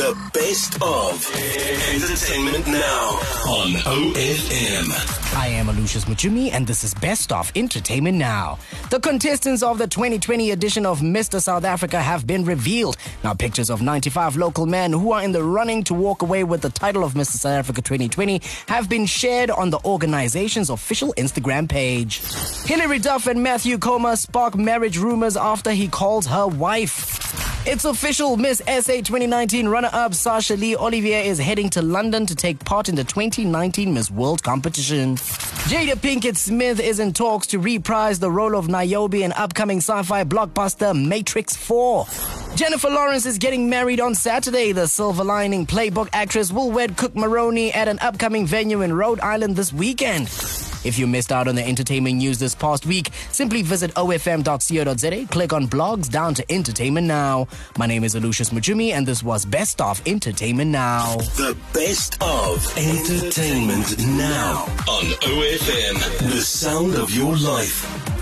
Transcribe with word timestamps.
The 0.00 0.16
best 0.32 0.76
of 0.82 1.26
entertainment 1.92 2.66
now 2.66 3.20
on 3.46 3.72
OFM. 3.84 5.36
I 5.36 5.48
am 5.48 5.66
Alucius 5.66 6.06
Mocumi, 6.06 6.50
and 6.50 6.66
this 6.66 6.84
is 6.84 6.94
Best 6.94 7.30
of 7.30 7.52
Entertainment 7.54 8.16
Now. 8.16 8.58
The 8.88 8.98
contestants 8.98 9.62
of 9.62 9.76
the 9.76 9.86
2020 9.86 10.52
edition 10.52 10.86
of 10.86 11.00
Mr. 11.00 11.38
South 11.38 11.64
Africa 11.64 12.00
have 12.00 12.26
been 12.26 12.46
revealed. 12.46 12.96
Now, 13.22 13.34
pictures 13.34 13.68
of 13.68 13.82
95 13.82 14.36
local 14.36 14.64
men 14.64 14.90
who 14.90 15.12
are 15.12 15.22
in 15.22 15.32
the 15.32 15.44
running 15.44 15.84
to 15.84 15.92
walk 15.92 16.22
away 16.22 16.44
with 16.44 16.62
the 16.62 16.70
title 16.70 17.04
of 17.04 17.12
Mr. 17.12 17.36
South 17.36 17.58
Africa 17.58 17.82
2020 17.82 18.40
have 18.68 18.88
been 18.88 19.04
shared 19.04 19.50
on 19.50 19.68
the 19.68 19.80
organization's 19.84 20.70
official 20.70 21.12
Instagram 21.18 21.68
page. 21.68 22.22
Hilary 22.64 23.00
Duff 23.00 23.26
and 23.26 23.42
Matthew 23.42 23.76
Koma 23.76 24.16
spark 24.16 24.56
marriage 24.56 24.96
rumors 24.96 25.36
after 25.36 25.72
he 25.72 25.88
calls 25.88 26.26
her 26.26 26.46
wife. 26.46 27.19
It's 27.66 27.84
official. 27.84 28.38
Miss 28.38 28.62
SA 28.66 29.02
2019 29.02 29.68
runner-up 29.68 30.14
Sasha 30.14 30.56
Lee 30.56 30.74
Olivier 30.76 31.28
is 31.28 31.38
heading 31.38 31.68
to 31.70 31.82
London 31.82 32.24
to 32.24 32.34
take 32.34 32.64
part 32.64 32.88
in 32.88 32.94
the 32.94 33.04
2019 33.04 33.92
Miss 33.92 34.10
World 34.10 34.42
competition. 34.42 35.16
Jada 35.68 35.92
Pinkett 35.92 36.36
Smith 36.38 36.80
is 36.80 37.00
in 37.00 37.12
talks 37.12 37.46
to 37.48 37.58
reprise 37.58 38.18
the 38.18 38.30
role 38.30 38.56
of 38.56 38.68
Niobe 38.68 39.16
in 39.16 39.32
upcoming 39.32 39.78
sci-fi 39.78 40.24
blockbuster 40.24 40.98
Matrix 41.06 41.54
4. 41.54 42.06
Jennifer 42.56 42.88
Lawrence 42.88 43.26
is 43.26 43.36
getting 43.36 43.68
married 43.68 44.00
on 44.00 44.14
Saturday. 44.14 44.72
The 44.72 44.88
Silver 44.88 45.22
Lining 45.22 45.66
Playbook 45.66 46.08
actress 46.14 46.50
will 46.50 46.70
wed 46.70 46.96
Cooke 46.96 47.14
Maroney 47.14 47.74
at 47.74 47.88
an 47.88 47.98
upcoming 48.00 48.46
venue 48.46 48.80
in 48.80 48.94
Rhode 48.94 49.20
Island 49.20 49.56
this 49.56 49.70
weekend. 49.70 50.28
If 50.84 50.98
you 50.98 51.06
missed 51.06 51.32
out 51.32 51.48
on 51.48 51.54
the 51.54 51.66
entertainment 51.66 52.16
news 52.16 52.38
this 52.38 52.54
past 52.54 52.86
week, 52.86 53.10
simply 53.30 53.62
visit 53.62 53.92
ofm.co.za, 53.94 55.26
click 55.30 55.52
on 55.52 55.66
blogs 55.66 56.08
down 56.10 56.34
to 56.34 56.52
entertainment 56.52 57.06
now. 57.06 57.48
My 57.78 57.86
name 57.86 58.04
is 58.04 58.14
Alucius 58.14 58.50
Mocumi, 58.50 58.92
and 58.92 59.06
this 59.06 59.22
was 59.22 59.44
Best 59.44 59.80
of 59.80 60.00
Entertainment 60.06 60.70
Now. 60.70 61.16
The 61.36 61.56
best 61.72 62.20
of 62.22 62.64
entertainment 62.78 63.98
now 63.98 64.64
on 64.88 65.04
OFM. 65.04 66.30
The 66.30 66.40
sound 66.40 66.94
of 66.94 67.10
your 67.10 67.36
life. 67.36 68.19